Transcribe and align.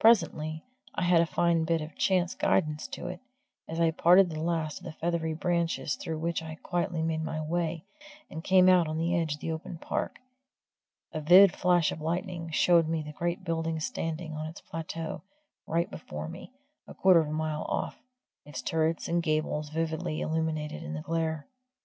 Presently 0.00 0.64
I 0.96 1.02
had 1.04 1.20
a 1.20 1.26
fine 1.26 1.62
bit 1.64 1.80
of 1.80 1.94
chance 1.94 2.34
guidance 2.34 2.88
to 2.88 3.06
it 3.06 3.20
as 3.68 3.78
I 3.78 3.92
parted 3.92 4.28
the 4.28 4.40
last 4.42 4.78
of 4.80 4.84
the 4.84 4.90
feathery 4.90 5.32
branches 5.32 5.94
through 5.94 6.18
which 6.18 6.42
I 6.42 6.48
had 6.48 6.62
quietly 6.64 7.02
made 7.02 7.22
my 7.22 7.40
way, 7.40 7.84
and 8.28 8.42
came 8.42 8.68
out 8.68 8.88
on 8.88 8.98
the 8.98 9.14
edge 9.16 9.34
of 9.34 9.40
the 9.40 9.52
open 9.52 9.78
park, 9.78 10.18
a 11.12 11.20
vivid 11.20 11.54
flash 11.54 11.92
of 11.92 12.00
lightning 12.00 12.50
showed 12.50 12.88
me 12.88 13.04
the 13.04 13.12
great 13.12 13.44
building 13.44 13.78
standing 13.78 14.32
on 14.34 14.46
its 14.48 14.60
plateau 14.60 15.22
right 15.68 15.88
before 15.88 16.26
me, 16.26 16.52
a 16.88 16.92
quarter 16.94 17.20
of 17.20 17.28
a 17.28 17.32
mile 17.32 17.62
off, 17.68 18.02
its 18.44 18.62
turrets 18.62 19.06
and 19.06 19.22
gables 19.22 19.68
vividly 19.70 20.20
illuminated 20.20 20.82
in 20.82 20.94
the 20.94 21.02
glare. 21.02 21.46